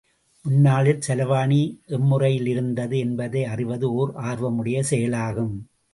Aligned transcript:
முன்னாளில் 0.45 1.03
செலாவணி 1.07 1.59
எம்முறையில் 1.87 2.47
இருந்தது 2.47 2.97
என்பதை 2.99 3.43
அறிவது 3.45 3.89
ஒர் 3.99 4.13
ஆர்வமுடைய 4.23 4.79
செயலாகும். 4.81 5.55